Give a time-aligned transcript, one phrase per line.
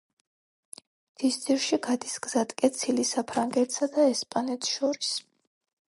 [1.09, 5.15] მთისძირში გადის გზატკეცილი საფრანგეთსა და ესპანეთს შორის.